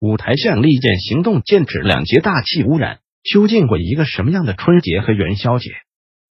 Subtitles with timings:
[0.00, 5.68] 五台县利剑行动剑指两节大气污染，究竟过一个什么样的春节和元宵节？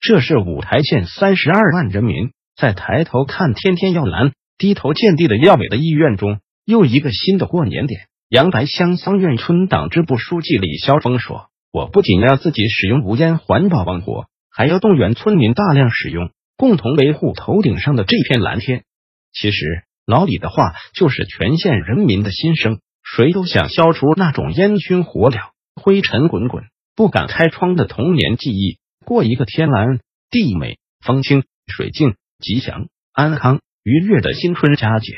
[0.01, 8.01] 这是五台县三十二万人民在抬头看天天要蓝，低头见地的要美的意愿中，又一个新的过年点。
[8.31, 18.85] 杨白乡桑院村党支部书记李肖峰说：“我不仅要自己使用无烟环保旺火，还要动员村民大量使用，共同维护头顶上的这片蓝天。”
[19.31, 22.81] 其实，老李的话就是全县人民的心声。
[23.17, 30.01] 谁都想消除那种烟熏火燎、灰尘滚滚、不敢开窗的童年记忆，过一个天蓝
[30.31, 35.15] 地美、风清水净、吉祥安康愉悦的新春佳节。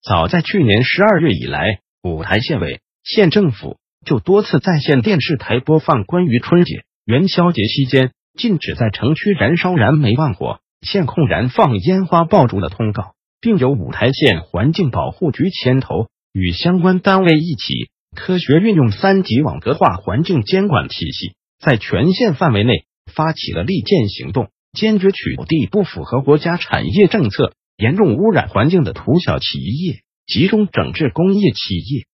[0.00, 16.06] 早在去年十二月以来，五台县委、县政府就多次在县电视台播放关于春节、元宵节期间禁止在城区燃烧燃煤旺火、限控燃放烟花爆竹的通告，并由五台县环境保护局牵头。
[16.34, 32.06] 与相关单位一起，科学运用三级网格化环境监管体系，在全县范围内发起了利剑行动，坚决取缔不符合国家产业政策、严重污染环境的土小企业，集中整治工业企业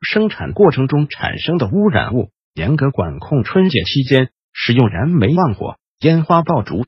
[0.00, 6.84] 生产过程中产生的污染物，严格管控春节期间使用燃煤旺火、烟花爆竹，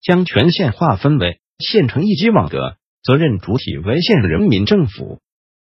[0.00, 5.20] 将全县划分为县城一级网格，责任主体为县人民政府。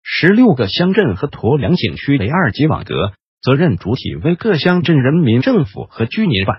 [0.07, 6.59] 十六个乡镇和驼梁景区为二级网格，责任主体为各乡镇人民政府和居民办；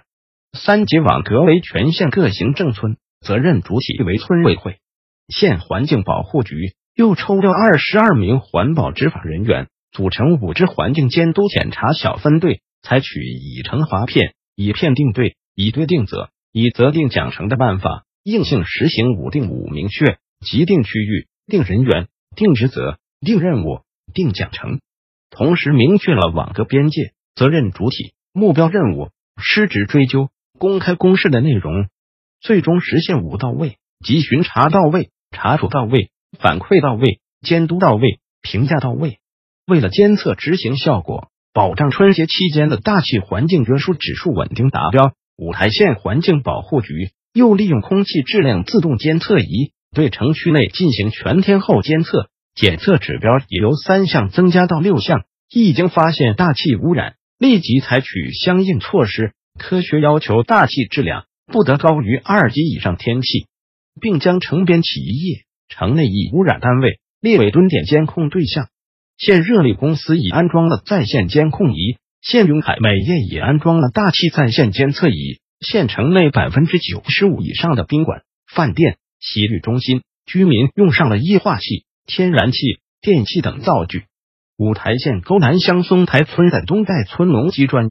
[0.57, 4.79] 三级网格为全县各行政村，责任主体为村委会。
[5.29, 6.55] 县环境保护局
[6.95, 22.97] 又抽调二十二名环保执法人员，组成五支环境监督检查小分队，采取以惩罚片、以片定队、以队定责、以责定奖惩的办法，硬性实行五定五明确，即定区域、定人员、定职责。
[23.19, 23.81] 定任务、
[24.13, 24.79] 定奖惩，
[25.29, 31.87] 同时明确了网格边界、责任主体、目标任务、失职追究、公开公示的内容，
[32.41, 39.19] 最终实现五到位：即巡查到位、查处到位、反馈到位、监督到位、评价到位。
[39.65, 52.29] 为了监测执行效果，保障春节期间的大气环境约束指数稳定达标，五台县环境保护局又利用空气质量自动监测仪，对城区内进行全天候监测。
[52.55, 63.47] 检测指标也由三项增加到六项，一经发现大气污染，立即采取相应措施，科学要求大气质量不得高于二级以上天气，
[63.99, 68.69] 并将城边企业、城内易污染单位列为蹲点监控对象。
[69.17, 75.39] 县热力公司已安装了在线监控仪，县永海美业已安装了大气在线监测仪。
[75.59, 81.85] 县城内百分之九十五以上的宾馆、饭店、洗浴中心居民用上了液化气。
[82.05, 82.59] 天然气、
[83.01, 84.05] 电器等灶具。
[84.57, 87.89] 五台县沟南乡松台村在东寨村农机专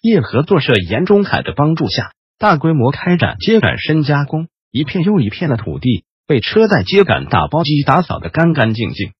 [0.00, 9.12] 业合作社严中凯的帮助下，大规模开展秸秆深加工，一片又一片的土地被车载秸秆打包机打扫的干干净净。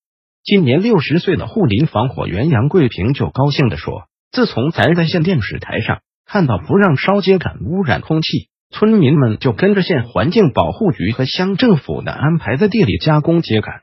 [0.43, 13.83] 今年六十岁的护林防火员杨桂平就高兴地说：“自从咱在县电视台上看到不让烧秸秆污染空气，村民们就跟着县环境保护局和乡政府的安排，在地里加工秸秆。”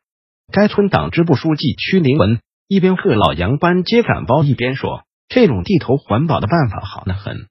[0.52, 7.48] 该村党支部书记屈林文一边和老杨搬秸秆包，一边说：“这种地头环保的办法好得很。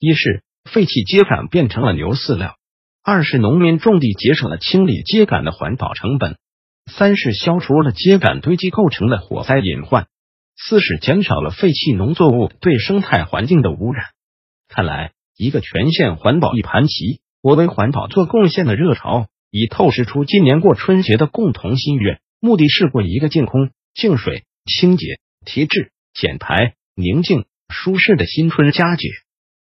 [0.00, 2.56] 一是废弃秸秆变成了牛饲料；
[3.04, 6.32] 二是农民种地节省了清理秸秆的环保成本；
[6.90, 10.06] 三是消除了秸秆堆积构成的火灾隐患；
[10.56, 14.06] 四是减少了废弃农作物对生态环境的污染。
[14.68, 29.08] 看来，一个全县环保一盘棋，我为环保做贡献的热潮，已透视出今年过春节的共同心愿。”目的是过一个净空、净水、清洁、提质、减排、宁静、舒适的新春佳节。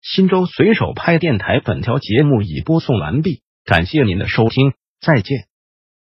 [0.02, 5.51] 新州随手拍电台本条节目已播送完毕，感谢您的收听，再见。